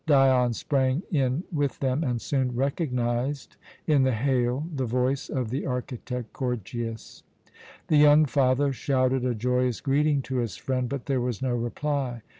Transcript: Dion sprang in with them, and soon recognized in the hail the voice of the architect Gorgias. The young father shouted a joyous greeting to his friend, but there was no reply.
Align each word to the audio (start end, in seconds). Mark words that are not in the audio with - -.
Dion 0.07 0.51
sprang 0.53 1.03
in 1.11 1.43
with 1.51 1.77
them, 1.77 2.03
and 2.03 2.19
soon 2.19 2.55
recognized 2.55 3.55
in 3.85 4.01
the 4.01 4.13
hail 4.15 4.67
the 4.75 4.87
voice 4.87 5.29
of 5.29 5.51
the 5.51 5.63
architect 5.67 6.33
Gorgias. 6.33 7.21
The 7.85 7.97
young 7.97 8.25
father 8.25 8.73
shouted 8.73 9.23
a 9.23 9.35
joyous 9.35 9.79
greeting 9.79 10.23
to 10.23 10.37
his 10.37 10.57
friend, 10.57 10.89
but 10.89 11.05
there 11.05 11.21
was 11.21 11.43
no 11.43 11.55
reply. 11.55 12.23